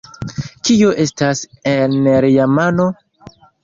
Kio 0.69 0.95
estas 1.05 1.43
en 1.75 1.97
lia 2.09 2.53
mano? 2.59 2.93